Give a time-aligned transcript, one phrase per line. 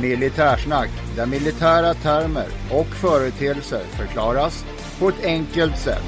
[0.00, 4.64] Militärsnack, där militära termer och företeelser förklaras
[4.98, 6.02] på ett enkelt sätt.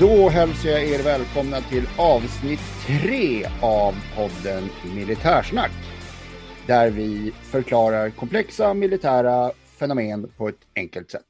[0.00, 5.72] Då hälsar jag er välkomna till avsnitt tre av podden Militärsnack.
[6.66, 11.26] Där vi förklarar komplexa militära fenomen på ett enkelt sätt.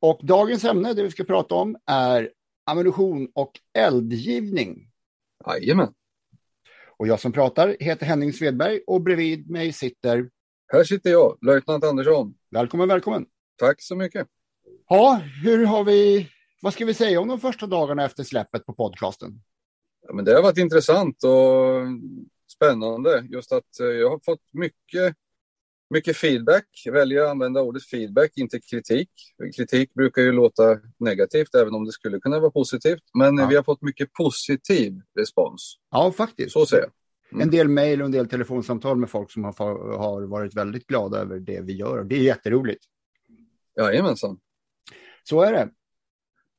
[0.00, 2.28] Och dagens ämne, det vi ska prata om, är
[2.64, 4.90] ammunition och eldgivning.
[5.46, 5.94] Jajamän.
[6.96, 10.30] Och jag som pratar heter Henning Svedberg och bredvid mig sitter...
[10.72, 12.34] Här sitter jag, löjtnant Andersson.
[12.50, 13.26] Välkommen, välkommen.
[13.56, 14.28] Tack så mycket.
[14.88, 16.28] Ja, hur har vi...
[16.62, 19.42] Vad ska vi säga om de första dagarna efter släppet på podcasten?
[20.06, 21.82] Ja, men det har varit intressant och
[22.52, 23.26] spännande.
[23.30, 25.16] Just att eh, jag har fått mycket,
[25.94, 26.66] mycket feedback.
[26.92, 29.10] Väljer att använda ordet feedback, inte kritik.
[29.56, 33.02] Kritik brukar ju låta negativt, även om det skulle kunna vara positivt.
[33.18, 33.46] Men Ja.
[33.46, 35.76] vi har fått mycket positiv respons.
[35.90, 36.52] Ja, faktiskt.
[36.52, 36.92] Så säger jag.
[37.32, 37.42] Mm.
[37.42, 39.52] En del mejl och en del telefonsamtal med folk som har,
[39.98, 42.04] har varit väldigt glada över det vi gör.
[42.04, 42.84] Det är jätteroligt.
[43.80, 44.38] Jajamensan.
[45.24, 45.68] Så är det.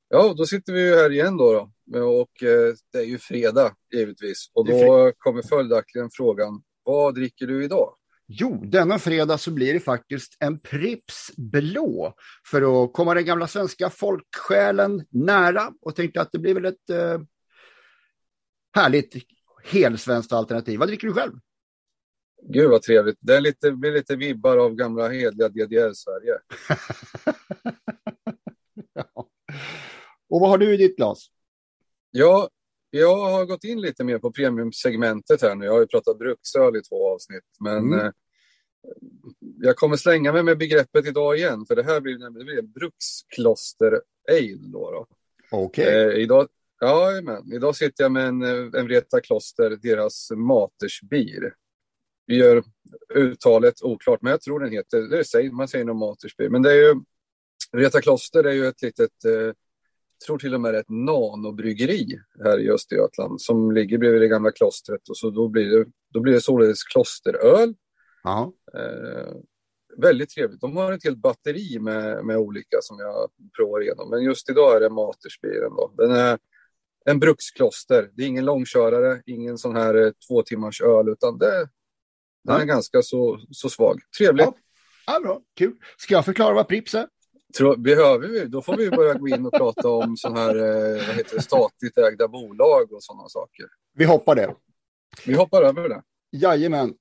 [0.10, 1.72] Ja, då sitter vi ju här igen då.
[1.86, 2.00] då.
[2.22, 4.52] Och eh, det är ju fredag, givetvis.
[4.54, 7.96] Och då kommer följaktligen frågan, vad dricker du idag?
[8.28, 12.14] Jo, denna fredag så blir det faktiskt en Pripps blå
[12.48, 16.90] för att komma den gamla svenska folksjälen nära och tänkte att det blir väl ett
[16.90, 17.22] eh,
[18.76, 19.16] härligt
[19.64, 20.80] helsvenskt alternativ.
[20.80, 21.34] Vad dricker du själv?
[22.50, 23.18] Gud vad trevligt.
[23.20, 26.40] Det är lite, blir lite vibbar av gamla hedliga DDR-Sverige.
[28.94, 29.30] Ja.
[30.30, 31.28] Och vad har du i ditt glas?
[32.12, 32.50] Ja,
[33.00, 35.66] jag har gått in lite mer på premiumsegmentet här nu.
[35.66, 38.00] Jag har ju pratat bruksöl i två avsnitt, men Mm.
[38.00, 38.12] eh,
[39.62, 44.02] jag kommer slänga mig med begreppet idag igen, för det här blir, det blir brukskloster
[44.32, 44.92] ale då.
[44.92, 45.08] då.
[45.52, 45.86] Okej.
[45.86, 46.48] Eh, idag,
[46.80, 51.54] ja, men, idag sitter jag med en, eh, en Vreta Kloster, deras Matersbier.
[52.28, 52.64] Vi gör
[53.16, 56.50] uttalet oklart, men jag tror den heter, det säger, man säger nog Matersbier.
[56.50, 56.96] Men det är ju,
[57.72, 59.54] Vreta Kloster är ju ett litet, eh,
[60.26, 64.28] tror till och med det är ett nanobryggeri här i Östergötland som ligger bredvid det
[64.28, 67.76] gamla klostret och så då blir det, då blir det således klosteröl.
[68.24, 68.54] Ja.
[68.74, 69.34] Eh,
[69.98, 70.62] väldigt trevligt.
[70.62, 74.10] De har ett helt batteri med, med olika som jag provar igenom.
[74.10, 75.76] Men just idag är det Matersbieren.
[75.76, 75.94] Då.
[75.98, 76.38] Den är
[77.06, 78.10] en brukskloster.
[78.14, 81.70] Det är ingen långkörare, ingen sån här eh, två timmars öl, utan det,
[82.44, 84.02] den är ganska så, så svag.
[84.18, 84.46] Trevligt.
[84.46, 84.56] Ja.
[85.06, 85.42] ja, bra.
[85.56, 85.76] Kul.
[85.98, 87.08] Ska jag förklara vad Pripps är?
[87.58, 88.46] Tror, behöver vi?
[88.46, 91.42] Då får vi börja gå in och prata om sån här, eh, vad heter det,
[91.42, 93.66] statligt ägda bolag och sådana saker.
[93.94, 94.56] Vi hoppar det.
[95.26, 96.02] Vi hoppar över det.
[96.32, 96.94] Jajamän.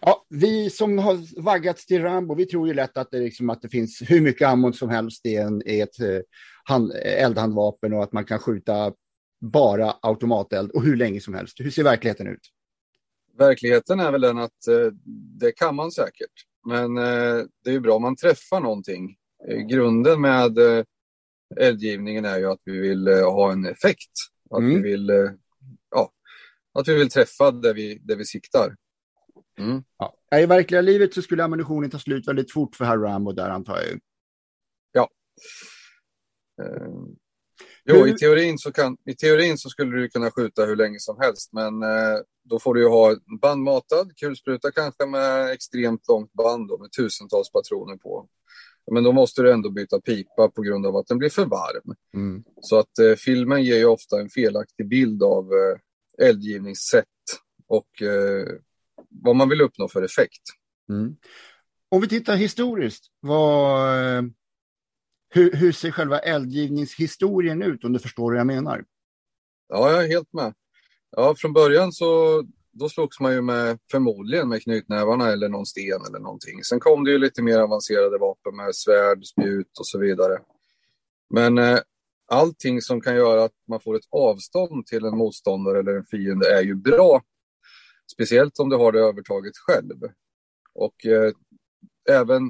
[0.00, 3.62] Ja, vi som har vaggats till Rambo, vi tror ju lätt att det, liksom, att
[3.62, 6.20] det finns hur mycket ammon som helst i, en, i ett eh,
[6.64, 8.92] hand, eldhandvapen och att man kan skjuta
[9.40, 11.60] bara automateld och hur länge som helst.
[11.60, 12.50] Hur ser verkligheten ut?
[13.38, 14.92] Verkligheten är väl den att eh,
[15.40, 16.49] det kan man säkert.
[16.66, 19.16] Men eh, det är ju bra om man träffar någonting.
[19.48, 20.84] Eh, grunden med eh,
[21.56, 24.10] eldgivningen är ju att vi vill eh, ha en effekt.
[24.50, 24.82] Att Mm.
[24.82, 25.30] vi vill, eh,
[25.90, 26.12] ja,
[26.78, 28.76] att vi vill träffa där vi, där vi siktar.
[29.58, 29.82] Mm.
[29.98, 30.38] Ja.
[30.38, 33.76] I verkliga livet så skulle ammunitionen ta slut väldigt fort för herr Rambo där antar
[33.76, 33.86] jag.
[33.86, 33.98] ju.
[37.84, 41.18] Jo, i teorin, så kan, i teorin så skulle du kunna skjuta hur länge som
[41.20, 46.32] helst, men eh, då får du ju ha en bandmatad kulspruta kanske med extremt långt
[46.32, 48.28] band då, med tusentals patroner på.
[48.92, 51.94] Men då måste du ändå byta pipa på grund av att den blir för varm.
[52.14, 52.44] Mm.
[52.60, 57.06] Så att eh, filmen ger ju ofta en felaktig bild av eh, eldgivningssätt
[57.66, 58.46] och eh,
[59.08, 60.42] vad man vill uppnå för effekt.
[60.88, 61.16] Mm.
[61.88, 64.22] Om vi tittar historiskt, vad, eh,
[65.30, 68.84] hur, hur ser själva eldgivningshistorien ut om du förstår vad jag menar?
[69.68, 70.54] Ja, jag är helt med.
[71.10, 72.42] Ja, från början så
[72.72, 76.64] då slogs man ju med, förmodligen med knytnävarna eller någon sten eller någonting.
[76.64, 80.38] Sen kom det ju lite mer avancerade vapen med svärd, spjut och så vidare.
[81.34, 81.78] Men eh,
[82.28, 86.58] allting som kan göra att man får ett avstånd till en motståndare eller en fiende
[86.58, 87.22] är ju bra.
[88.12, 89.96] Speciellt om du har det övertaget själv.
[90.74, 91.32] Och eh,
[92.08, 92.42] även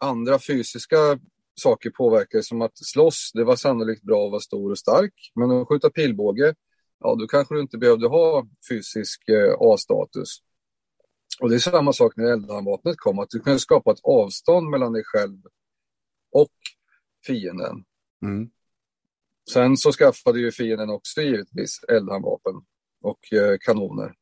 [0.00, 1.18] andra fysiska
[1.62, 5.14] saker påverkar som att slåss, det var sannolikt bra att vara stor och stark.
[5.34, 6.54] Men att skjuta pilbåge,
[7.00, 10.28] ja då kanske du inte behövde ha fysisk eh, A-status.
[11.40, 14.92] Och det är samma sak när eldhandvapnet kom, att du kan skapa ett avstånd mellan
[14.92, 15.38] dig själv
[16.32, 16.52] och
[17.26, 17.84] fienden.
[18.22, 18.50] Mm.
[19.52, 22.54] Sen så skaffade ju fienden också givetvis eldhandvapen
[23.02, 24.14] och eh, kanoner.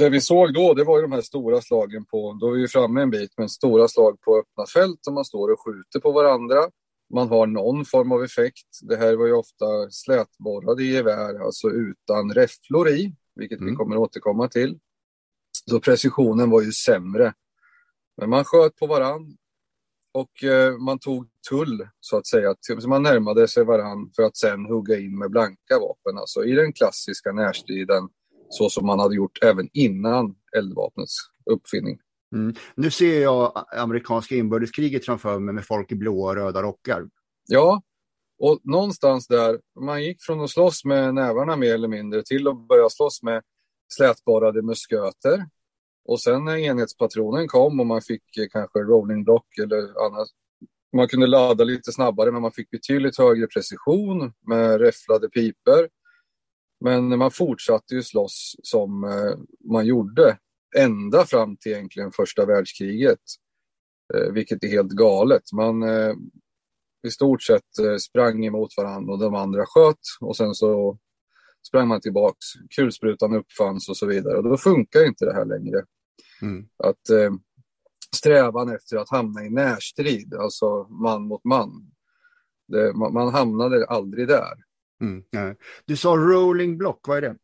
[0.00, 2.68] Det vi såg då, det var ju de här stora slagen på, då är vi
[2.68, 6.12] framme en bit, men stora slag på öppna fält och man står och skjuter på
[6.12, 6.70] varandra.
[7.14, 8.68] Man har någon form av effekt.
[8.82, 13.70] Det här var ju ofta slätborrade gevär, alltså utan räfflor i, vilket mm.
[13.70, 14.78] vi kommer återkomma till.
[15.70, 17.34] Så precisionen var ju sämre.
[18.16, 19.36] Men man sköt på varann
[20.12, 22.54] och eh, man tog tull, så att säga.
[22.60, 26.52] Så man närmade sig varann för att sen hugga in med blanka vapen, alltså i
[26.52, 28.08] den klassiska närstriden
[28.50, 31.16] så som man hade gjort även innan eldvapnets
[31.50, 31.98] uppfinning.
[32.34, 32.54] Mm.
[32.74, 37.08] Nu ser jag amerikanska inbördeskriget framför mig med folk i blåa och röda rockar.
[37.48, 37.82] Ja,
[38.38, 42.68] och någonstans där, man gick från att slåss med nävarna mer eller mindre till att
[42.68, 43.42] börja slåss med
[43.92, 45.46] slätborrade musköter.
[46.04, 48.22] Och sen när enhetspatronen kom och man fick
[48.52, 50.28] kanske rolling block eller annat,
[50.96, 55.88] man kunde ladda lite snabbare men man fick betydligt högre precision med räfflade piper.
[56.80, 59.38] Men man fortsatte ju slåss som eh,
[59.70, 60.38] man gjorde
[60.76, 63.20] ända fram till egentligen första världskriget.
[64.14, 65.52] Eh, vilket är helt galet.
[65.52, 66.14] Man eh,
[67.06, 70.98] i stort sett sprang emot varandra och de andra sköt och sen så
[71.68, 72.46] sprang man tillbaks.
[72.76, 75.84] Kulsprutan uppfanns och så vidare och då funkar inte det här längre.
[76.42, 76.68] Mm.
[76.76, 77.32] Att eh,
[78.16, 81.92] strävan efter att hamna i närstrid, alltså man mot man,
[82.68, 84.54] det, man, man hamnade aldrig där.
[85.00, 85.24] Mm,
[85.84, 87.36] Du sa rolling block, vad är det?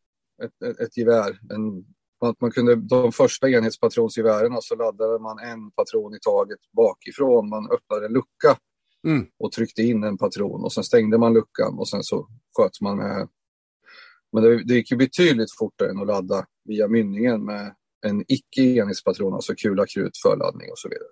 [0.44, 1.38] Ett, ett, ett gevär.
[1.50, 1.84] En,
[2.20, 7.48] att man kunde, de första enhetspatronsgevären så laddade man en patron i taget bakifrån.
[7.48, 8.58] Man öppnade en lucka
[9.06, 9.26] mm.
[9.38, 12.96] och tryckte in en patron och sen stängde man luckan och sen så sköt man
[12.96, 13.28] med.
[14.32, 17.74] Men det, det gick ju betydligt fortare än att ladda via mynningen med
[18.06, 21.08] en icke enhetspatron, alltså kula, krut, förladdning och så vidare.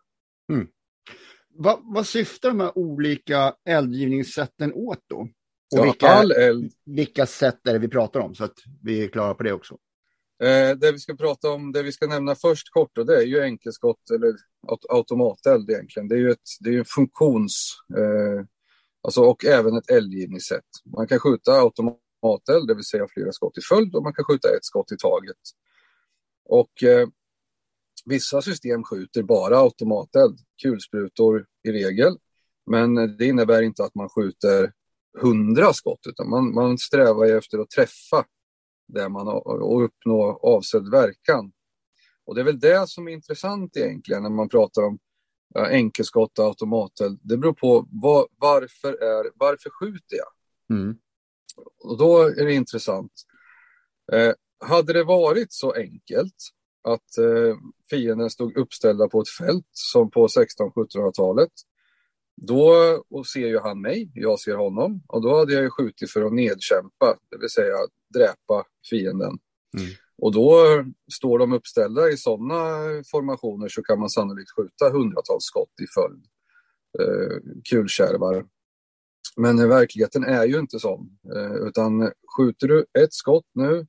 [0.52, 0.69] Mm.
[1.49, 5.29] Vad, vad syftar de här olika eldgivningssätten åt då?
[5.79, 6.73] Och vilka, all eld.
[6.85, 9.79] vilka sätt är det vi pratar om så att vi är klara på det också?
[10.43, 13.26] Eh, det vi ska prata om, det vi ska nämna först kort, och det är
[13.26, 14.35] ju enkelskott eller
[14.88, 16.09] automateld egentligen.
[16.09, 18.44] Det är ju ett, det är en funktions, eh,
[19.03, 20.65] alltså, och även ett eldgivningssätt.
[20.97, 24.49] Man kan skjuta automateld, det vill säga flera skott i följd, och man kan skjuta
[24.49, 25.37] ett skott i taget.
[26.44, 27.09] Och eh,
[28.05, 32.19] vissa system skjuter bara automateld, kulsprutor i regel.
[32.67, 34.73] Men det innebär inte att man skjuter
[35.20, 38.25] hundra skott, utan man, man strävar efter att träffa
[38.88, 41.52] där man har, och uppnå avsedd verkan.
[42.26, 44.99] Och det är väl det som är intressant egentligen när man pratar om
[45.55, 47.20] enkelskott och automateld.
[47.22, 50.28] Det beror på vad, varför, är, varför skjuter jag?
[50.78, 50.96] Mm.
[51.84, 53.12] Och då är det intressant.
[54.12, 54.32] Eh,
[54.69, 56.34] hade det varit så enkelt
[56.82, 57.56] att eh,
[57.90, 61.52] fienden stod uppställda på ett fält som på 1600-1700-talet
[62.37, 62.73] då
[63.11, 66.23] och ser ju han mig, jag ser honom och då hade jag ju skjutit för
[66.23, 67.76] att nedkämpa, det vill säga
[68.14, 69.38] dräpa fienden.
[69.79, 69.91] Mm.
[70.19, 70.64] Och då
[71.12, 72.55] står de uppställda i sådana
[73.11, 76.25] formationer så kan man sannolikt skjuta hundratals skott i följd,
[76.99, 77.37] eh,
[77.71, 78.47] kulkärvar.
[79.37, 83.87] Men verkligheten är ju inte sån, eh, utan skjuter du ett skott nu,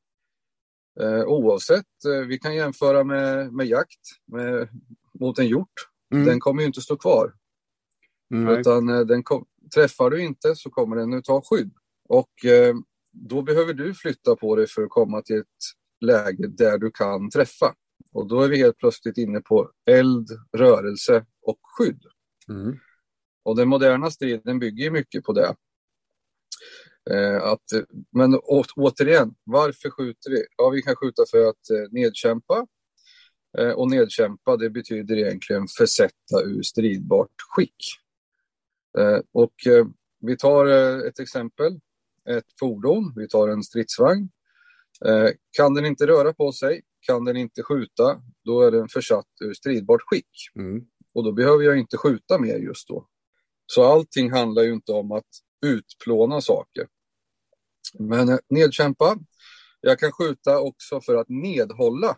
[1.00, 4.70] eh, oavsett, eh, vi kan jämföra med, med jakt med,
[5.20, 5.74] mot en hjort,
[6.14, 6.26] mm.
[6.26, 7.34] den kommer ju inte stå kvar.
[8.42, 8.60] Mm.
[8.60, 11.72] Utan eh, den kom, träffar du inte så kommer den att ta skydd.
[12.10, 12.76] Och eh,
[13.12, 15.46] då behöver du flytta på dig för att komma till ett
[16.02, 17.76] läge där du kan träffa.
[18.14, 20.28] Och då är vi helt plötsligt inne på eld,
[20.58, 22.02] rörelse och skydd.
[22.50, 22.78] Mm.
[23.44, 25.56] Och den moderna striden bygger mycket på det.
[27.12, 27.64] Eh, att,
[28.12, 30.46] men å, återigen, varför skjuter vi?
[30.58, 32.68] Ja, vi kan skjuta för att eh, nedkämpa.
[33.58, 37.76] Eh, och nedkämpa, det betyder egentligen försätta ur stridbart skick.
[38.98, 39.86] Eh, och eh,
[40.20, 41.80] vi tar eh, ett exempel,
[42.30, 44.30] ett fordon, vi tar en stridsvagn.
[45.58, 49.54] Kan den inte röra på sig, kan den inte skjuta, då är den försatt ur
[49.54, 50.30] stridbart skick.
[50.56, 50.86] Mm.
[51.14, 53.08] Och då behöver jag inte skjuta mer just då.
[53.66, 55.28] Så allting handlar ju inte om att
[55.66, 56.88] utplåna saker.
[58.00, 59.18] Men nedkämpa.
[59.82, 62.18] Jag kan skjuta också för att nedhålla.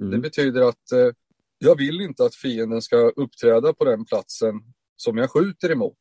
[0.00, 0.10] Mm.
[0.10, 1.14] Det betyder att
[1.58, 4.54] jag vill inte att fienden ska uppträda på den platsen
[5.02, 5.98] som jag skjuter emot.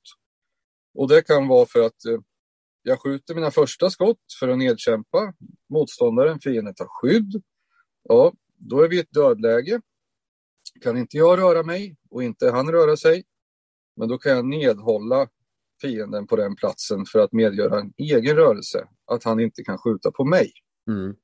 [0.94, 2.20] Och det kan vara för att eh,
[2.84, 5.34] jag skjuter mina första skott för att nedkämpa
[5.70, 7.44] motståndaren, fienden tar skydd.
[8.04, 9.82] Ja, då är vi i ett dödläge.
[10.82, 13.24] Kan inte jag röra mig och inte han röra sig,
[13.96, 15.28] men då kan jag nedhålla
[15.82, 20.12] fienden på den platsen för att medgöra en egen rörelse, att han inte kan skjuta
[20.12, 20.52] på mig.
[20.88, 21.16] Mm.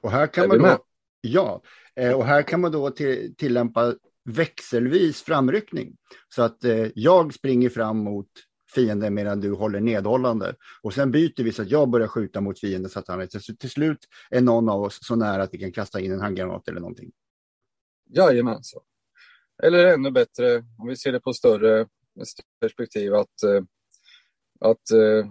[0.00, 0.78] Och här kan man då, med?
[1.20, 1.62] ja,
[1.96, 5.96] eh, och här kan man då till, tillämpa växelvis framryckning.
[6.28, 8.28] Så att eh, jag springer fram mot
[8.74, 10.54] fienden medan du håller nedhållande.
[10.82, 13.56] Och sen byter vi så att jag börjar skjuta mot fienden så att han så
[13.56, 13.98] till, slut
[14.30, 17.12] är någon av oss så nära att vi kan kasta in en handgranat eller någonting.
[18.10, 18.82] Jajamensan.
[19.62, 21.86] Eller ännu bättre, om vi ser det på större
[22.60, 23.62] perspektiv, att, eh,
[24.60, 25.30] att eh,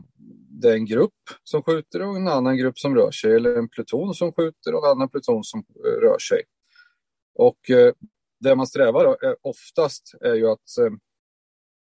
[0.61, 3.69] det är en grupp som skjuter och en annan grupp som rör sig, eller en
[3.69, 6.43] pluton som skjuter och en annan pluton som eh, rör sig.
[7.33, 7.71] Och
[8.41, 10.93] det man strävar oftast är ju att eh,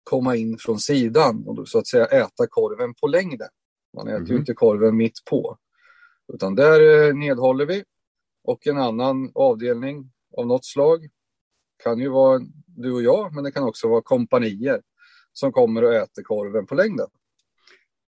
[0.04, 3.48] komma in från sidan och så att säga äta korven på längden.
[3.96, 4.40] Man äter ju Mhm.
[4.40, 5.58] inte korven mitt på,
[6.32, 7.84] utan där eh, nedhåller vi.
[8.44, 11.08] Och en annan avdelning av något slag
[11.82, 14.82] kan ju vara du och jag, men det kan också vara kompanier
[15.32, 17.06] som kommer och äter korven på längden.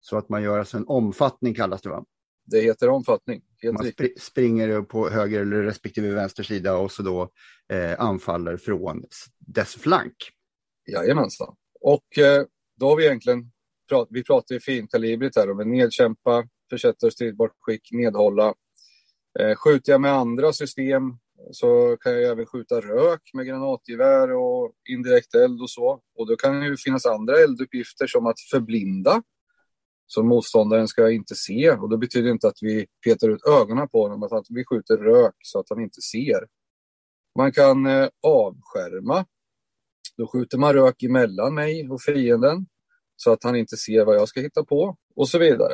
[0.00, 2.04] Så att man gör alltså en omfattning kallas det va?
[2.46, 3.42] Det heter omfattning.
[3.62, 7.30] Helt Man spr springer på höger eller respektive vänster sida och så då
[7.72, 9.04] eh, anfaller från
[9.38, 10.16] dess flank.
[10.86, 11.54] Jajamensan.
[11.80, 12.44] Och eh,
[12.76, 13.50] då har vi egentligen,
[13.88, 18.54] prat, vi pratar ju finkalibrigt här om en nedkämpa, försätta stridbart skick, nedhålla.
[19.38, 21.02] Eh, skjuter jag med andra system
[21.52, 26.00] så kan jag även skjuta rök med granatgevär och indirekt eld och så.
[26.18, 29.22] Och då kan det ju finnas andra elduppgifter som att förblinda.
[30.06, 31.70] Som motståndaren ska inte se.
[31.70, 34.96] Och det betyder inte att vi petar ut ögonen på honom, utan att vi skjuter
[34.96, 36.46] rök så att han inte ser.
[37.38, 39.24] Man kan eh, avskärma
[40.16, 42.66] då skjuter man rök emellan mig och fienden
[43.16, 45.72] så att han inte ser vad jag ska hitta på och så vidare.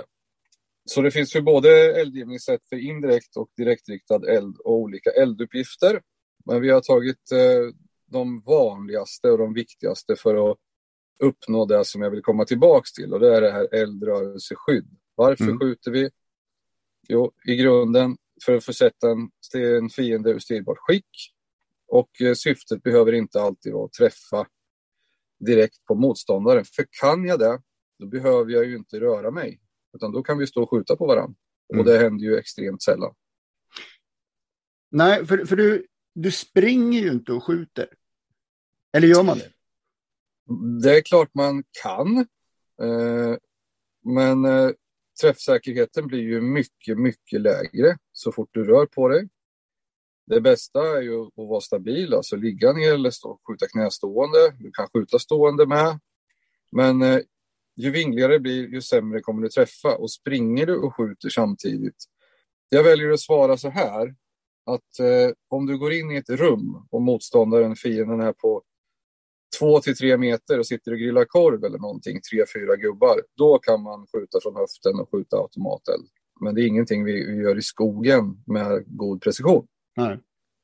[0.85, 6.03] Så det finns ju både eldgivningssätt för indirekt och direktriktad eld och olika elduppgifter.
[6.45, 7.75] Men vi har tagit eh,
[8.07, 10.59] de vanligaste och de viktigaste för att
[11.23, 14.89] uppnå det som jag vill komma tillbaks till och det är det här eldrörelseskydd.
[15.15, 15.59] Varför Mm.
[15.59, 16.11] skjuter vi?
[17.09, 21.09] Jo, i grunden för att försätta en, en fiende ur stridbart skick
[21.87, 24.47] och eh, syftet behöver inte alltid vara att träffa
[25.41, 26.65] direkt på motståndaren.
[26.65, 27.63] För kan jag det,
[27.99, 29.61] då behöver jag ju inte röra mig.
[29.95, 31.35] Utan då kan vi stå och skjuta på varandra.
[31.73, 31.81] Mm.
[31.81, 33.15] Och det händer ju extremt sällan.
[34.91, 37.89] Nej, för, för du, du springer ju inte och skjuter.
[38.93, 39.53] Eller gör man det?
[40.83, 42.19] Det är klart man kan.
[42.83, 43.37] Eh,
[44.05, 44.71] men eh,
[45.21, 49.29] träffsäkerheten blir ju mycket, mycket lägre så fort du rör på dig.
[50.27, 54.57] Det bästa är ju att vara stabil, alltså ligga ner eller stå, skjuta knästående.
[54.59, 56.01] Du kan skjuta stående med.
[56.73, 57.21] Men eh,
[57.77, 59.97] ju vingligare det blir, ju sämre kommer du träffa.
[59.97, 62.05] Och springer du och skjuter samtidigt.
[62.69, 64.15] Jag väljer att svara så här.
[64.67, 68.63] Att eh, om du går in i ett rum och motståndaren, fienden är på
[69.59, 73.59] två till tre meter och sitter och grillar korv eller någonting, tre, fyra gubbar, då
[73.59, 76.09] kan man skjuta från höften och skjuta automateld.
[76.41, 79.67] Men det är ingenting vi, vi gör i skogen med god precision.
[79.97, 80.19] Nej.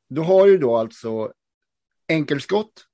[0.09, 1.33] Du har ju då alltså
[2.09, 2.87] enkelskott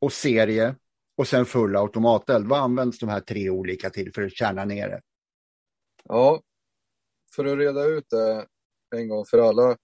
[0.00, 0.74] och serie
[1.16, 2.48] och sen full automateld.
[2.48, 5.00] Vad används de här tre olika till för att kärna ner det?
[6.04, 6.42] Ja,
[7.36, 8.46] för att reda ut det
[8.96, 9.76] en gång för alla.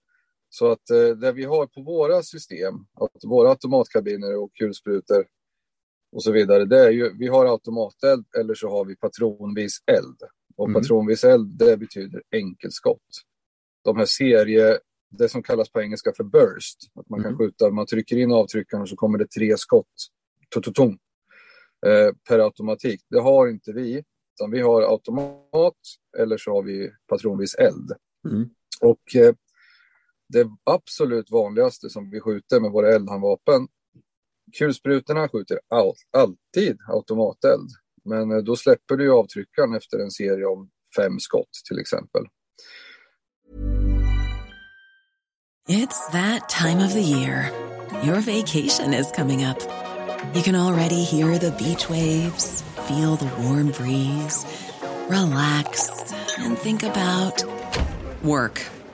[0.57, 5.25] Så att eh, det vi har på våra system, att våra automatkabiner och kulsprutor
[6.11, 10.17] och så vidare, det är ju, vi har automateld eller så har vi patronvis eld.
[10.55, 10.81] Och Mm.
[10.81, 13.09] patronvis eld, det betyder enkelskott.
[13.83, 14.77] De här serie,
[15.09, 17.37] det som kallas på engelska för burst, att man kan Mm.
[17.37, 19.95] skjuta, man trycker in avtryckaren och så kommer det tre skott,
[20.53, 20.97] tututong,
[21.85, 23.01] eh, per automatik.
[23.09, 24.03] Det har inte vi,
[24.35, 25.77] utan vi har automat
[26.17, 27.91] eller så har vi patronvis eld.
[28.31, 28.49] Mm.
[28.81, 29.33] Och eh,
[30.27, 33.67] det absolut vanligaste som vi skjuter med våra eldhandvapen,
[34.57, 37.69] kulsprutorna skjuter all, alltid automateld.
[38.05, 42.23] Men eh, då släpper du ju avtryckaren efter en serie om fem skott till exempel.
[45.67, 47.51] It's that time of the year.
[48.03, 49.57] Your vacation is coming up.
[50.35, 54.45] You can already hear the beach waves, feel the warm breeze,
[55.09, 55.89] relax,
[56.37, 57.43] and think about
[58.23, 58.74] work.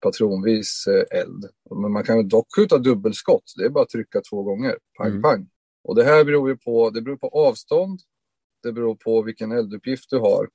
[0.00, 1.44] patronvis eh, eld.
[1.82, 3.44] Men man kan dock skjuta dubbelskott.
[3.56, 4.78] Det är bara att trycka två gånger.
[4.98, 5.22] Pang, Mm.
[5.22, 5.48] pang.
[5.84, 8.00] Och det här beror ju på, det beror på avstånd.
[8.62, 10.48] Det beror på vilken elduppgift du har.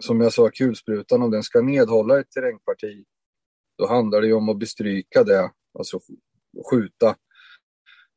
[0.00, 3.04] Som jag sa, kulsprutan, om den ska nedhålla ett terrängparti,
[3.78, 6.18] då handlar det ju om att bestryka det, alltså sk-
[6.70, 7.08] skjuta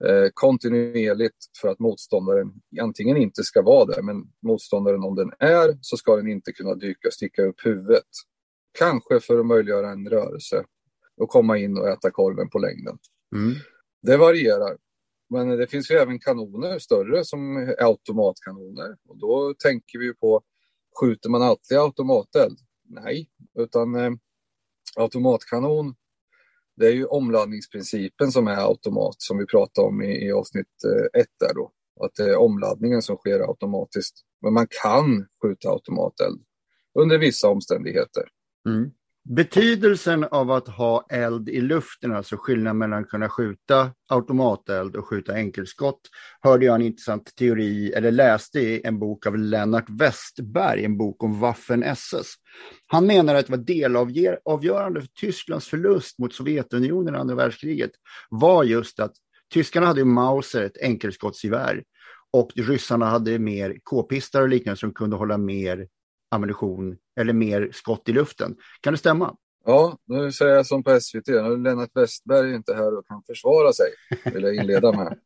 [0.05, 5.77] eh, kontinuerligt för att motståndaren antingen inte ska vara där, men motståndaren om den är
[5.81, 8.03] så ska den inte kunna dyka, sticka upp huvudet.
[8.79, 10.63] Kanske för att möjliggöra en rörelse
[11.17, 12.97] och komma in och äta korven på längden.
[13.35, 13.53] Mm.
[14.01, 14.77] Det varierar.
[15.29, 18.97] Men det finns ju även kanoner, större, som är automatkanoner.
[19.07, 20.41] Och då tänker vi ju på,
[20.99, 22.57] skjuter man alltid automateld?
[22.89, 23.29] Nej,
[23.59, 24.11] utan eh,
[24.95, 25.95] automatkanon,
[26.75, 31.21] det är ju omladdningsprincipen som är automat, som vi pratade om i, i avsnitt eh,
[31.21, 31.71] ett där då.
[32.05, 34.15] Att det är omladdningen som sker automatiskt.
[34.41, 36.43] Men man kan skjuta automateld
[36.99, 38.23] under vissa omständigheter.
[38.67, 38.91] Mm.
[39.29, 45.07] Betydelsen av att ha eld i luften, alltså skillnaden mellan att kunna skjuta automateld och
[45.07, 46.01] skjuta enkelskott,
[46.41, 51.23] hörde jag en intressant teori, eller läste i en bok av Lennart Westberg, en bok
[51.23, 52.33] om Waffen-SS.
[52.87, 57.91] Han menar att det var delavgörande för Tysklands förlust mot Sovjetunionen i andra världskriget
[58.29, 59.13] var just att
[59.53, 61.83] tyskarna hade ju Mauser, ett enkelskottsgevär,
[62.33, 65.87] och ryssarna hade mer k-pistar och liknande som kunde hålla mer
[66.29, 68.55] ammunition eller mer skott i luften.
[68.81, 69.35] Kan det stämma?
[69.65, 73.23] Ja, nu säger jag som på SVT, nu är Lennart Westberg inte här och kan
[73.23, 73.87] försvara sig,
[74.33, 75.19] vill jag inleda med.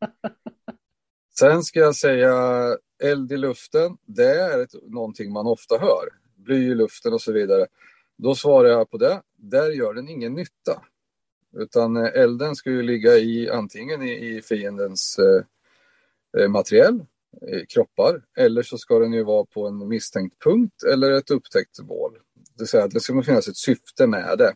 [1.40, 2.34] Sen ska jag säga
[3.04, 6.10] eld i luften, det är ett, någonting man ofta hör.
[6.36, 7.68] Bly i luften och så vidare.
[8.18, 10.82] Då svarar jag på det, där gör den ingen nytta.
[11.58, 17.06] Utan eh, elden ska ju ligga i antingen i, i fiendens eh, materiell, eh,
[17.48, 21.80] Eh, kroppar, eller så ska den ju vara på en misstänkt punkt eller ett upptäckt
[21.80, 22.14] mål.
[22.34, 24.54] Det vill säga att det ska finnas ett syfte med det.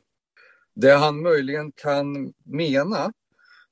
[0.75, 3.13] Det han möjligen kan mena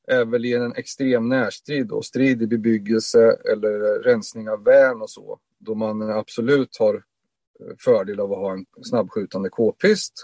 [0.07, 5.09] är väl i en extrem närstrid och strid i bebyggelse eller rensning av värn och
[5.09, 5.39] så.
[5.59, 10.23] Då man absolut har eh, fördel av att ha en snabbskjutande k-pist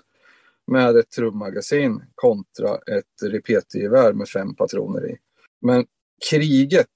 [0.68, 5.18] med ett trummagasin kontra ett repetergevär med fem patroner i.
[5.62, 5.86] Men
[6.30, 6.88] kriget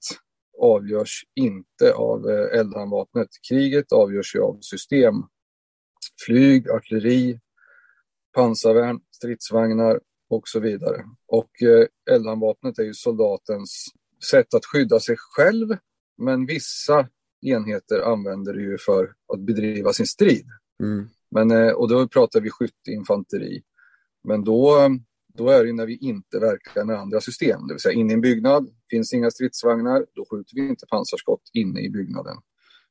[0.60, 3.28] avgörs inte av eldhandvapnet.
[3.48, 5.14] Kriget avgörs ju av system.
[6.26, 7.40] Flyg, artilleri,
[8.34, 11.04] pansarvärn, stridsvagnar och så vidare.
[11.26, 11.50] Och
[12.10, 13.86] eldhandvapnet är ju soldatens
[14.30, 15.76] sätt att skydda sig själv.
[16.18, 17.08] Men vissa
[17.46, 20.46] enheter använder det ju för att bedriva sin strid.
[20.80, 21.08] Mm.
[21.30, 23.62] Men, och då pratar vi skytteinfanteri.
[24.24, 24.90] Men då,
[25.34, 27.66] då är det när vi inte verkar med andra system.
[27.66, 31.42] Det vill säga inne i en byggnad, finns inga stridsvagnar, då skjuter vi inte pansarskott
[31.52, 32.36] inne i byggnaden.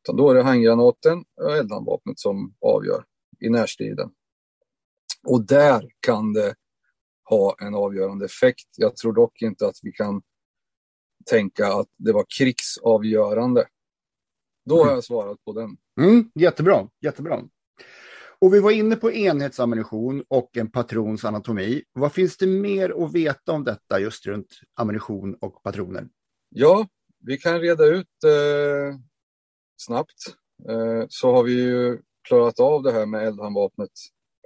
[0.03, 3.05] Utan då är det handgranaten och eldhandvapnet som avgör
[3.39, 4.11] i närstriden.
[5.27, 6.55] Och där kan det
[7.29, 8.67] ha en avgörande effekt.
[8.77, 10.21] Jag tror dock inte att vi kan
[11.25, 13.67] tänka att det var krigsavgörande.
[14.65, 15.77] Då har jag svarat på den.
[16.01, 17.43] Mm, jättebra, jättebra.
[18.43, 21.83] Och vi var inne på enhetsammunition och en patrons anatomi.
[21.93, 26.07] Vad finns det mer att veta om detta just runt ammunition och patroner?
[26.49, 26.87] Ja,
[27.19, 28.99] vi kan reda ut eh,
[29.77, 30.35] snabbt.
[30.69, 33.91] Eh, så har vi ju klarat av det här med eldhandvapnet.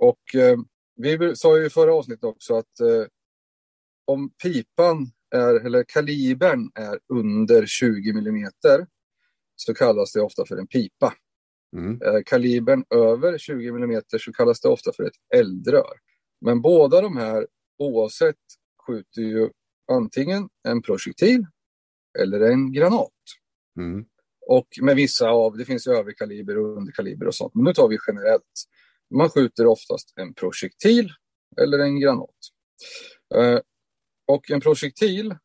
[0.01, 0.57] Och eh,
[0.95, 3.05] vi sa ju i förra avsnittet också att eh,
[4.05, 8.87] om pipan är, eller kalibern är under 20 millimeter
[9.55, 11.13] så kallas det ofta för en pipa.
[11.75, 12.01] Mm.
[12.01, 15.93] Eh, kalibern över 20 millimeter så kallas det ofta för ett eldrör.
[16.41, 18.35] Men båda de här oavsett
[18.87, 19.49] skjuter ju
[19.91, 21.45] antingen en projektil
[22.19, 23.11] eller en granat.
[23.79, 24.05] Mm.
[24.47, 27.87] Och med vissa av, det finns ju överkaliber och underkaliber och sånt, men nu tar
[27.87, 28.43] vi generellt.
[29.15, 31.11] Man skjuter oftast en projektil
[31.61, 32.35] eller en granat.
[33.35, 33.59] Eh,
[34.27, 35.35] och en projektil,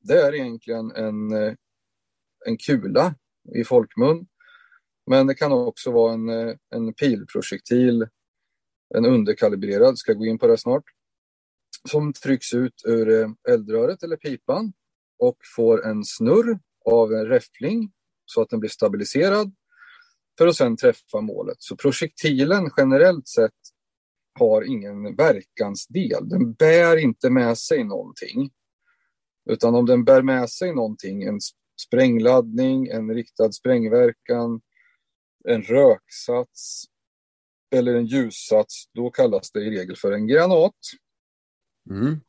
[0.00, 1.54] det är egentligen en, eh,
[2.46, 3.14] en kula
[3.54, 4.26] i folkmun.
[5.12, 8.06] Men det kan också vara en, eh, en pilprojektil,
[8.94, 10.84] en underkalibrerad, ska gå in på det snart,
[11.90, 14.72] som trycks ut ur eh, eldröret eller pipan
[15.18, 17.92] och får en snurr av en räffling
[18.24, 19.54] så att den blir stabiliserad.
[20.38, 21.56] för att sedan träffa målet.
[21.58, 23.60] Så projektilen generellt sett
[24.38, 26.28] har ingen verkansdel.
[26.28, 28.50] Den bär inte med sig någonting.
[29.50, 31.38] Utan om den bär med sig någonting, en
[31.86, 34.60] sprängladdning, en riktad sprängverkan,
[35.44, 36.84] en röksats
[37.74, 40.76] eller en ljussats, då kallas det i regel för en granat.
[41.90, 42.20] Mm.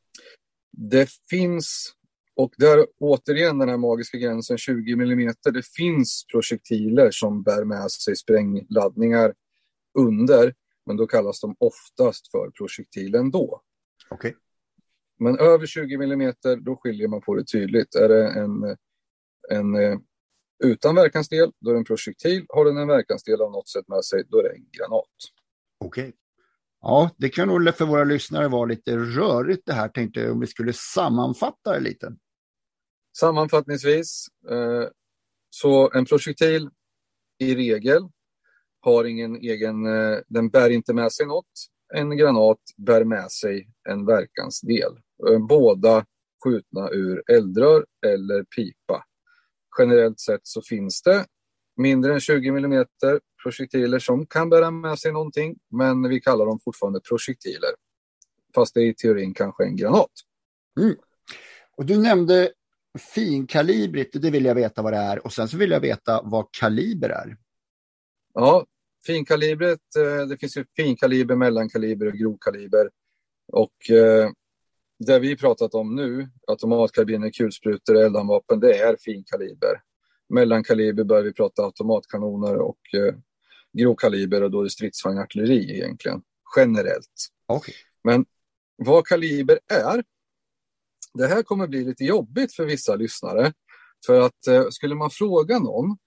[0.72, 1.94] Det finns,
[2.36, 7.92] och där återigen den här magiska gränsen 20 mm, det finns projektiler som bär med
[7.92, 9.34] sig sprängladdningar
[10.00, 10.54] under,
[10.86, 13.62] men då kallas de oftast för projektil ändå.
[14.10, 14.34] Okay.
[15.20, 17.96] Men över 20 mm, då skiljer man på det tydligt.
[17.96, 18.78] Är det en,
[19.50, 20.00] en eh,
[20.64, 22.46] utan verkansdel, då är det en projektil.
[22.50, 25.08] Har den en verkansdel av något sätt med sig, då är det en granat.
[25.80, 26.04] Okej.
[26.04, 26.14] Okay.
[26.82, 30.40] Ja, det kan nog för våra lyssnare vara lite rörigt det här, tänkte jag, om
[30.40, 32.16] vi skulle sammanfatta det lite.
[33.18, 34.88] Sammanfattningsvis, eh,
[35.50, 36.70] så en projektil
[37.40, 38.10] i regel
[38.80, 41.52] har ingen egen, eh, den bär inte med sig något.
[41.94, 44.92] En granat bär med sig en verkansdel.
[45.30, 46.06] Eh, båda
[46.44, 49.04] skjutna ur eldrör eller pipa.
[49.80, 51.26] Generellt sett så finns det
[51.78, 52.86] mindre än 20 mm
[53.44, 57.70] projektiler som kan bära med sig någonting, men vi kallar dem fortfarande projektiler.
[58.56, 60.12] Fast det är i teorin kanske en granat.
[60.80, 60.96] Mm.
[61.78, 62.52] Och du nämnde
[63.00, 65.26] finkalibrigt, det vill jag veta vad det är.
[65.26, 67.38] Och sen så vill jag veta vad kaliber är.
[68.34, 68.66] Ja,
[69.06, 72.90] finkalibret, eh, det finns ju finkaliber, mellankaliber och grovkaliber.
[73.48, 74.30] Och eh,
[75.00, 79.82] det vi pratat om nu, automatkarbiner, kulsprutor, eldhandvapen, det är finkaliber.
[80.30, 83.16] Mellankaliber börjar vi prata automatkanoner och eh,
[83.78, 86.22] grovkaliber och då är det stridsvagnartilleri egentligen,
[86.56, 87.28] generellt.
[87.48, 87.76] Okay.
[88.04, 88.26] Men
[88.76, 90.04] vad kaliber är,
[91.14, 93.54] det här kommer bli lite jobbigt för vissa lyssnare.
[94.06, 95.98] För att eh, skulle man fråga någon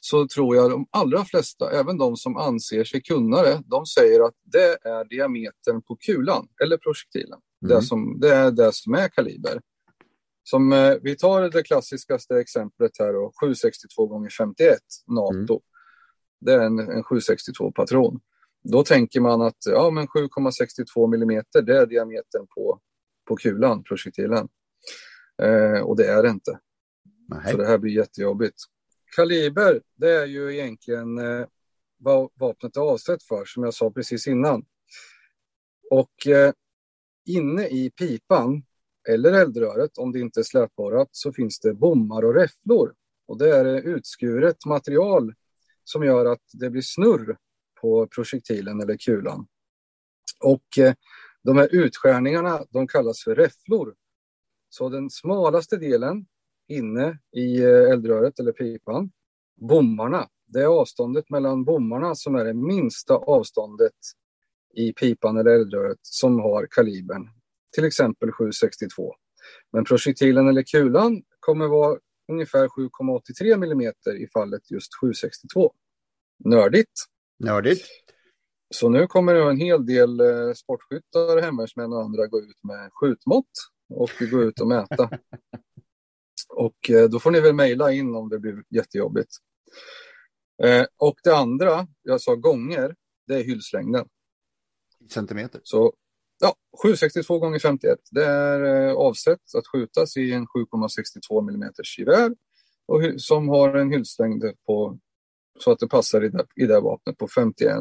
[0.00, 4.26] så tror jag de allra flesta, även de som anser sig kunna det, de säger
[4.26, 7.40] att det är diametern på kulan eller projektilen.
[7.66, 7.76] Mm.
[7.76, 9.60] Det, som, det är det som är kaliber.
[10.42, 15.32] Som, eh, vi tar det klassiskaste exemplet här, då, 762 x 51 NATO.
[15.34, 15.60] Mm.
[16.40, 18.20] Det är en, en 762-patron.
[18.62, 22.80] Då tänker man att ja, 7,62 millimeter, det är diametern på,
[23.28, 24.48] på kulan, projektilen.
[25.42, 26.58] Eh, och det är det inte.
[27.28, 27.52] Nej.
[27.52, 28.56] Så det här blir jättejobbigt.
[29.16, 31.46] Kaliber, det är ju egentligen eh,
[31.98, 34.64] vad vapnet är avsett för, som jag sa precis innan.
[35.90, 36.52] Och eh,
[37.26, 38.62] inne i pipan
[39.08, 42.94] eller eldröret, om det inte är slätborrat, så finns det bommar och räfflor.
[43.26, 45.34] Och det är utskuret material
[45.84, 47.36] som gör att det blir snurr
[47.80, 49.46] på projektilen eller kulan.
[50.40, 50.94] Och eh,
[51.42, 53.94] de här utskärningarna de kallas för räfflor.
[54.68, 56.26] Så den smalaste delen
[56.68, 59.10] inne i eh, eldröret eller pipan,
[59.60, 63.92] bommarna, det är avståndet mellan bommarna som är det minsta avståndet
[64.76, 67.28] i pipan eller eldröret som har kalibern,
[67.74, 69.14] till exempel 762.
[69.72, 71.98] Men projektilen eller kulan kommer vara
[72.32, 73.80] ungefär 7,83 mm
[74.22, 75.72] i fallet just 762.
[76.44, 76.92] Nördigt.
[77.44, 77.86] Nördigt.
[78.74, 82.90] Så nu kommer det en hel del eh, sportskyttar, hemvärnsmän och andra gå ut med
[82.92, 83.50] skjutmått
[83.94, 85.10] och gå ut och mäta.
[86.54, 89.30] och eh, då får ni väl mejla in om det blir jättejobbigt.
[90.62, 92.94] Eh, och det andra, jag sa gånger,
[93.26, 94.08] det är hylslängden.
[95.12, 95.60] Centimeter?
[95.64, 95.92] Så
[96.40, 97.98] ja, 762 gånger 51.
[98.10, 102.34] Det är avsett att skjutas i en 7,62 mm gevär
[102.86, 104.98] och som har en hylslängd på
[105.58, 107.76] så att det passar i det, i det vapnet på 51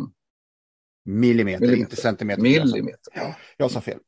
[1.06, 1.82] millimeter, millimeter.
[1.82, 2.42] inte centimeter.
[2.42, 3.14] Millimeter.
[3.16, 4.00] Ja, jag sa fel.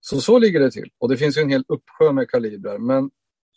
[0.00, 0.90] Så så ligger det till.
[0.98, 2.78] Och det finns ju en hel uppsjö med kalibrar.
[2.78, 3.10] Men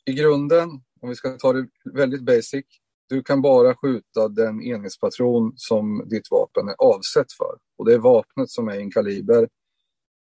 [0.05, 0.69] i grunden,
[1.01, 2.65] om vi ska ta det väldigt basic,
[3.09, 7.57] du kan bara skjuta den enhetspatron som ditt vapen är avsett för.
[7.77, 9.47] Och det är vapnet som är en kaliber.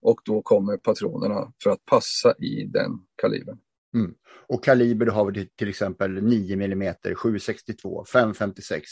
[0.02, 2.92] Och då kommer patronerna för att passa i den
[3.22, 3.58] kalibern.
[3.94, 4.14] Mm.
[4.48, 8.90] Och kaliber har vi till exempel 9 mm, 762, 556.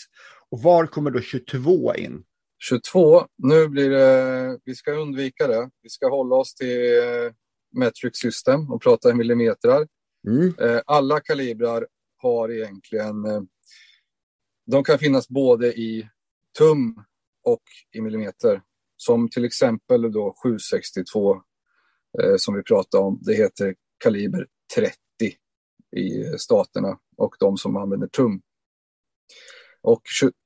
[0.50, 2.24] Och var kommer då 22 in?
[2.70, 5.70] 22, nu blir det, vi ska undvika det.
[5.84, 7.32] Vi ska hålla oss till eh,
[7.72, 9.88] metric system och prata i millimeter.
[10.28, 10.54] Mm.
[10.60, 13.42] Eh, alla kalibrar har egentligen, eh,
[14.72, 16.10] de kan finnas både i
[16.58, 17.04] tum
[17.44, 18.62] och i millimeter.
[18.98, 21.36] Som till exempel då 762
[22.22, 24.96] eh, som vi pratade om, det heter kaliber 30
[25.96, 28.42] i staterna och de som använder tum.
[29.82, 30.02] Och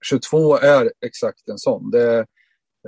[0.09, 1.91] 22 är exakt en sån.
[1.91, 2.25] Det är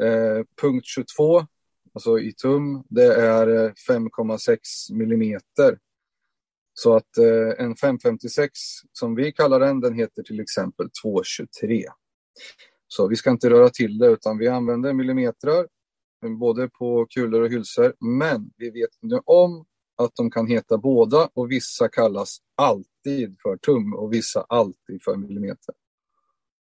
[0.02, 1.46] eh, punkt 22,
[1.94, 4.58] alltså i tum, det är eh, 5,6
[4.94, 5.80] millimeter.
[6.78, 8.52] Så att eh, en 556
[8.92, 11.84] som vi kallar den, den heter till exempel 223.
[12.88, 15.68] Så vi ska inte röra till det utan vi använder millimetrar
[16.26, 17.94] eh, både på kulor och hylsor.
[18.00, 19.66] Men vi vet nu om
[19.98, 25.16] att de kan heta båda och vissa kallas alltid för tum och vissa alltid för
[25.16, 25.76] millimeter.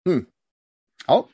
[0.10, 0.26] Mm.
[1.08, 1.28] Ja.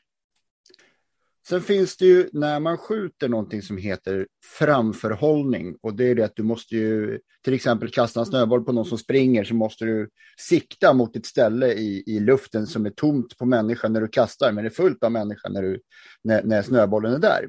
[1.48, 4.26] Sen finns det ju när man skjuter någonting som heter
[4.58, 8.72] framförhållning och det är det att du måste ju till exempel kasta en snöboll på
[8.72, 12.90] någon som springer så måste du sikta mot ett ställe i, i luften som är
[12.90, 15.80] tomt på människan när du kastar men det är fullt av människan när, du,
[16.24, 17.48] när, när snöbollen är där.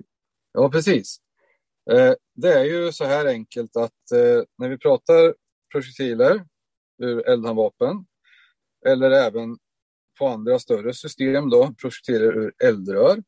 [0.54, 1.18] Ja, precis.
[1.92, 5.34] Eh, det är ju så här enkelt att eh, när vi pratar
[5.72, 6.46] projektiler
[7.04, 8.06] ur eldhandvapen
[8.86, 9.58] eller även
[10.20, 13.24] på andra större system, då, projektiler ur eldrör,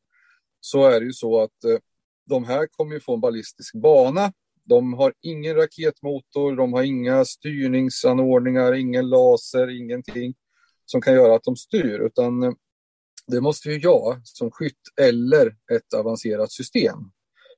[0.60, 1.78] så är det ju så att eh,
[2.26, 4.32] de här kommer ju få en ballistisk bana.
[4.64, 10.34] De har ingen raketmotor, de har inga styrningsanordningar, ingen laser, ingenting
[10.86, 12.56] som kan göra att de styr, utan
[13.26, 16.98] det måste ju jag som skytt eller ett avancerat system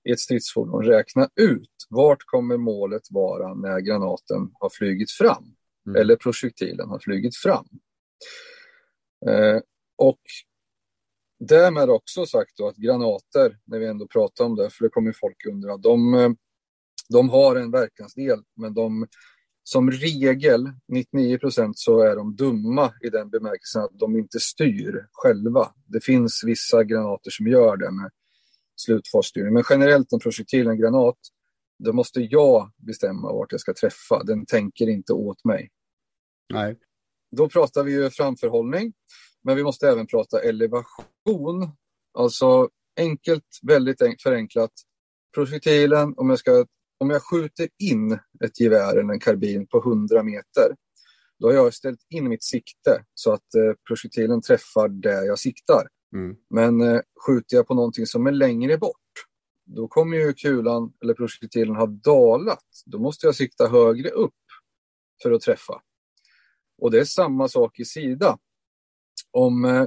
[0.09, 5.55] i ett stridsfordon räkna ut vart kommer målet vara när granaten har flugit fram
[5.87, 6.01] mm.
[6.01, 7.67] eller projektilen har flugit fram.
[9.27, 9.61] Eh,
[9.97, 10.21] och
[11.49, 15.13] därmed också sagt då att granater, när vi ändå pratar om det, för det kommer
[15.13, 16.31] folk undra, de, eh,
[17.09, 19.07] de har en verkansdel, men de
[19.65, 25.07] som regel, 99 procent, så är de dumma i den bemärkelsen att de inte styr
[25.13, 25.73] själva.
[25.87, 28.11] Det finns vissa granater som gör det med
[28.77, 29.55] slutfasstyrning.
[29.55, 31.19] Men generellt en projektil, en granat,
[31.79, 34.23] då måste jag bestämma vart jag ska träffa.
[34.25, 35.71] Den tänker inte åt mig.
[36.53, 36.79] Nej.
[37.37, 38.93] Då pratar vi ju framförhållning,
[39.45, 41.71] men vi måste även prata elevation.
[42.19, 44.73] Alltså enkelt, väldigt enkelt, förenklat.
[45.35, 46.67] Projektilen, om jag, ska,
[46.99, 50.77] om jag skjuter in ett gevär eller en karbin på 100 meter,
[51.39, 55.87] då har jag ställt in mitt sikte så att eh, projektilen träffar där jag siktar.
[56.15, 56.37] Mm.
[56.51, 58.97] Men eh, skjuter jag på någonting som är längre bort,
[59.65, 62.65] då kommer ju kulan eller projektilen ha dalat.
[62.87, 64.35] Då måste jag sikta högre upp
[65.23, 65.83] för att träffa.
[66.79, 68.39] Och det är samma sak i sida.
[69.33, 69.87] Om eh,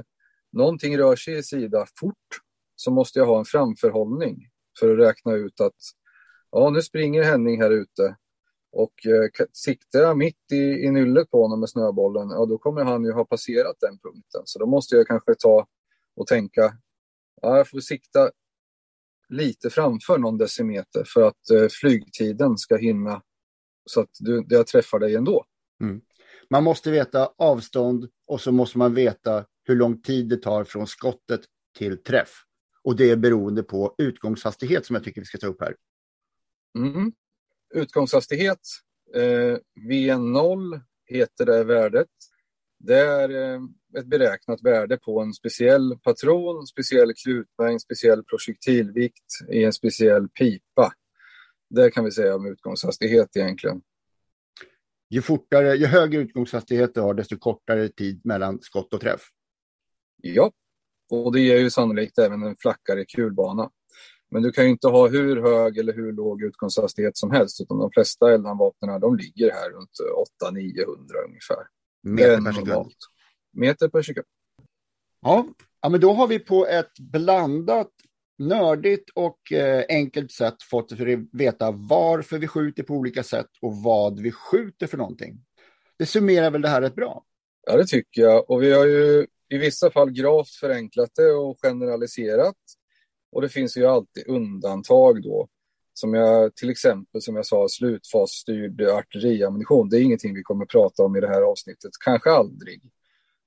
[0.52, 2.40] någonting rör sig i sida fort
[2.76, 5.76] så måste jag ha en framförhållning för att räkna ut att
[6.50, 8.16] ja, nu springer Henning här ute
[8.72, 12.84] och eh, siktar jag mitt i, i nyllet på honom med snöbollen, ja då kommer
[12.84, 14.42] han ju ha passerat den punkten.
[14.44, 15.66] Så då måste jag kanske ta
[16.16, 16.76] och tänka,
[17.42, 18.30] ja, jag får sikta
[19.28, 23.22] lite framför någon decimeter för att eh, flygtiden ska hinna
[23.84, 25.44] så att du, jag träffar dig ändå.
[25.80, 26.00] Mm.
[26.50, 30.86] Man måste veta avstånd och så måste man veta hur lång tid det tar från
[30.86, 31.40] skottet
[31.78, 32.30] till träff.
[32.82, 35.76] Och det är beroende på utgångshastighet som jag tycker vi ska ta upp här.
[36.78, 37.12] Mm.
[37.74, 38.60] Utgångshastighet,
[39.14, 39.58] eh,
[39.90, 42.08] V0 heter det värdet.
[42.78, 43.60] Det är eh,
[43.98, 50.92] ett beräknat värde på en speciell patron, speciell klutmängd, speciell projektilvikt i en speciell pipa.
[51.70, 53.82] Det kan vi säga om utgångshastighet egentligen.
[55.08, 59.20] Ju, fortare, ju högre utgångshastighet du har, desto kortare tid mellan skott och träff.
[60.22, 60.52] Ja,
[61.10, 63.70] och det ger ju sannolikt även en flackare kulbana.
[64.30, 67.78] Men du kan ju inte ha hur hög eller hur låg utgångshastighet som helst, utan
[67.78, 69.90] de flesta eldhandvapnen de ligger här runt
[70.42, 71.66] 800-900 ungefär.
[72.02, 72.92] Meter per sekund.
[73.52, 74.26] Meter per sekund.
[75.22, 75.46] Ja.
[75.80, 77.90] ja, men då har vi på ett blandat,
[78.38, 80.98] nördigt och eh, enkelt sätt fått att
[81.32, 85.40] veta varför vi skjuter på olika sätt och vad vi skjuter för någonting.
[85.98, 87.24] Det summerar väl det här rätt bra?
[87.66, 88.50] Ja, det tycker jag.
[88.50, 92.56] Och vi har ju i vissa fall gravt förenklat det och generaliserat.
[93.32, 95.48] Och det finns ju alltid undantag då.
[95.92, 99.88] Som jag, till exempel som jag sa, slutfasstyrd artilleriammunition.
[99.88, 102.82] Det är ingenting vi kommer prata om i det här avsnittet, kanske aldrig.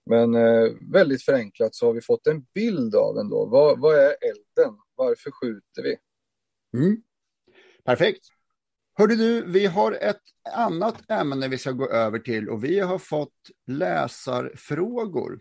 [0.05, 3.45] Men eh, väldigt förenklat så har vi fått en bild av den då.
[3.45, 4.77] Vad, vad är elden?
[4.95, 5.97] Varför skjuter vi?
[6.77, 7.01] Mm.
[7.83, 8.25] Perfekt.
[8.93, 10.21] Hörde du, vi har ett
[10.53, 15.39] annat ämne vi ska gå över till och vi har fått läsarfrågor.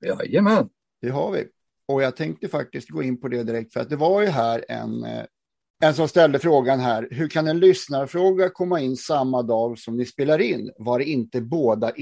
[0.00, 0.68] Jajamän.
[1.00, 1.48] Det har vi.
[1.86, 4.64] Och jag tänkte faktiskt gå in på det direkt för att det var ju här
[4.68, 5.24] en, eh,
[5.82, 7.08] en som ställde frågan här.
[7.10, 10.70] Hur kan en lyssnarfråga komma in samma dag som ni spelar in?
[10.76, 11.92] Var det inte båda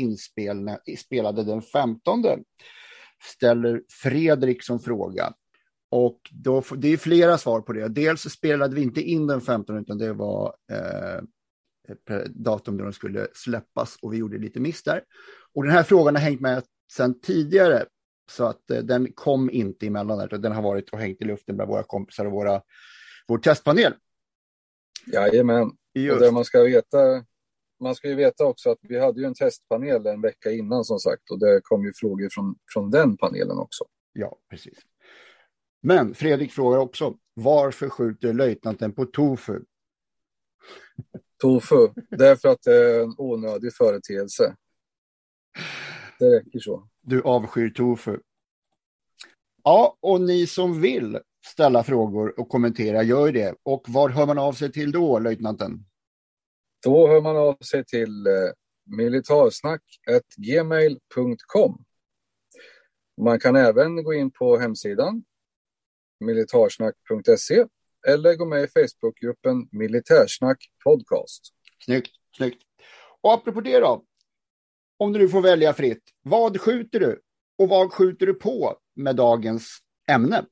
[0.86, 2.24] inspelade den 15?
[3.22, 5.32] Ställer Fredrik som fråga.
[5.90, 7.88] Och då, det är flera svar på det.
[7.88, 11.22] Dels spelade vi inte in den 15 utan det var eh,
[12.28, 15.02] datum då den skulle släppas och vi gjorde lite miss där.
[15.54, 16.62] Och den här frågan har hängt med
[16.92, 17.84] sedan tidigare
[18.30, 21.56] så att eh, den kom inte emellan där, den har varit och hängt i luften
[21.56, 22.62] bland våra kompisar och våra,
[23.30, 23.94] vår testpanel.
[25.06, 26.14] Jajamän, Just.
[26.14, 27.24] och det man ska veta
[27.80, 30.98] man ska ju veta också att vi hade ju en testpanel en vecka innan som
[30.98, 33.84] sagt och det kom ju frågor från, från den panelen också.
[34.12, 34.78] Ja, precis.
[35.80, 39.60] Men Fredrik frågar också, varför skjuter löjtnanten på tofu?
[41.36, 44.56] Tofu, därför att det är en onödig företeelse.
[46.18, 46.88] Det räcker så.
[47.00, 48.18] Du avskyr tofu.
[49.64, 53.54] Ja, och ni som vill ställa frågor och kommentera, gör det.
[53.62, 55.84] Och var hör man av sig till då, löjtnanten?
[56.82, 58.32] Då hör man av sig till eh,
[58.96, 61.84] militarsnack.gmail.com.
[63.22, 65.24] Man kan även gå in på hemsidan
[66.20, 67.66] militarsnack.se
[68.08, 71.42] eller gå med i Facebookgruppen Militärsnack Podcast.
[71.84, 72.62] Snyggt, snyggt.
[73.20, 74.04] Och apropå det då,
[74.96, 77.20] om du nu får välja fritt, vad skjuter du
[77.58, 79.78] och vad skjuter du på med dagens
[80.10, 80.46] ämne?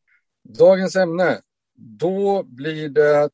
[0.49, 1.41] Dagens ämne,
[1.75, 3.31] då blir det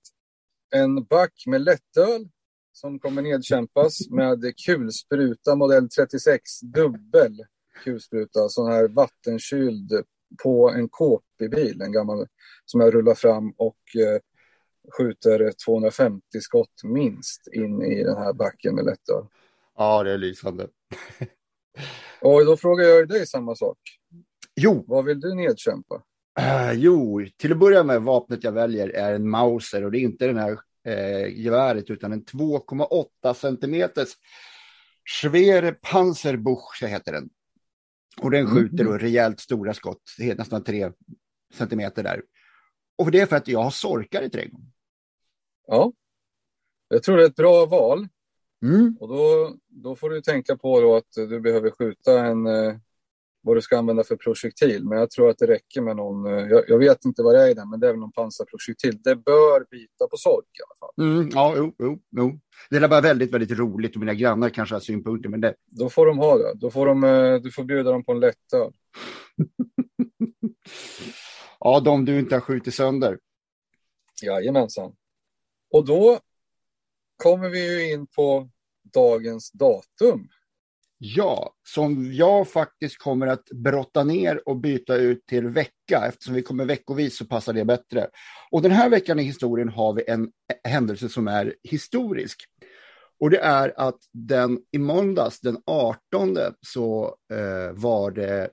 [0.75, 2.29] en back med lättöl
[2.73, 7.45] som kommer nedkämpas med kulspruta modell 36 dubbel
[7.85, 10.05] kulspruta, sån här vattenkyld
[10.43, 12.27] på en KP-bil, en gammal
[12.65, 14.21] som jag rullar fram och eh,
[14.99, 19.27] skjuter 250 skott minst in i den här backen med lättöl.
[19.77, 20.69] Ja, det är lysande.
[22.21, 23.79] och då frågar jag dig samma sak.
[24.57, 24.85] Jo.
[24.87, 26.03] Vad vill du nedkämpa?
[26.75, 30.27] Jo, till att börja med, vapnet jag väljer är en Mauser och det är inte
[30.27, 34.09] den här eh, geväret utan en 2,8 centimeters
[35.05, 37.31] Schwere Panzerbuch heter den.
[38.21, 40.93] Och den mm, skjuter då rejält stora skott, nästan tre
[41.55, 42.23] centimeter där.
[42.99, 44.73] Och det är för att jag har sorkar i trädgården.
[45.67, 45.93] Ja,
[46.89, 48.09] jag tror det är ett bra val.
[48.63, 48.97] Mm.
[49.01, 52.77] Och då, då får du tänka på då att du behöver skjuta en, eh,
[53.45, 54.85] vad du ska använda för projektil.
[54.85, 57.43] Men jag tror att det räcker med någon, eh, jag, jag vet inte vad det
[57.43, 59.03] är i den, men det är väl någon pansarprojektil.
[59.03, 61.07] Det bör bita på sork i alla fall.
[61.07, 62.41] Mm, ja, jo, jo, jo.
[62.71, 65.55] Det är bara väldigt, väldigt roligt och mina grannar kanske har synpunkter, men det...
[65.67, 66.53] Då får de ha det.
[66.55, 68.73] Då får de, eh, du får bjuda dem på en lättöl.
[71.61, 73.19] ja, de du inte har skjutit sönder.
[74.23, 74.93] Jajamensan.
[75.71, 76.19] Och då
[77.17, 78.51] kommer vi ju in på
[78.95, 80.29] dagens datum.
[81.07, 86.05] Ja, som jag faktiskt kommer att brotta ner och byta ut till vecka.
[86.09, 88.07] Eftersom vi kommer veckovis så passar det bättre.
[88.51, 90.31] Och den här veckan i historien har vi en
[90.65, 92.41] händelse som är historisk.
[93.21, 98.51] Och det är att den i måndags, den 18, så eh, var det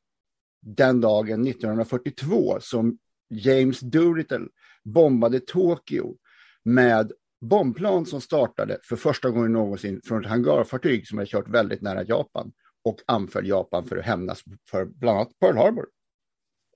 [0.62, 2.98] den dagen 1942 som
[3.30, 4.48] James Doolittle
[4.84, 6.16] bombade Tokyo
[6.64, 7.12] med
[7.42, 12.04] bombplan som startade för första gången någonsin från ett hangarfartyg som hade kört väldigt nära
[12.04, 12.52] Japan
[12.84, 15.86] och anföll Japan för att hämnas för bland annat Pearl Harbor.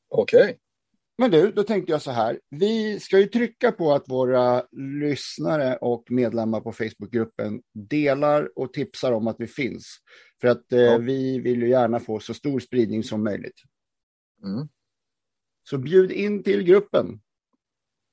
[0.09, 0.43] Okej.
[0.43, 0.55] Okay.
[1.17, 2.39] Men du, då tänkte jag så här.
[2.49, 4.65] Vi ska ju trycka på att våra
[5.01, 9.97] lyssnare och medlemmar på Facebookgruppen delar och tipsar om att vi finns.
[10.41, 10.97] För att eh, ja.
[10.97, 13.61] vi vill ju gärna få så stor spridning som möjligt.
[14.43, 14.67] Mm.
[15.69, 17.21] Så bjud in till gruppen.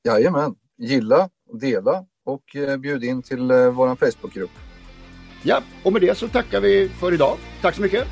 [0.05, 0.55] Jajamän.
[0.77, 4.51] Gilla, dela och eh, bjud in till eh, vår Facebookgrupp.
[5.43, 7.37] Ja, och med det så tackar vi för idag.
[7.63, 8.07] Tack så mycket.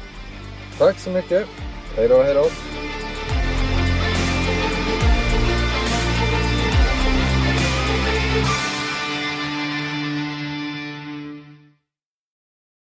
[0.79, 1.47] Tack så mycket.
[1.97, 2.45] Hej då, hej då.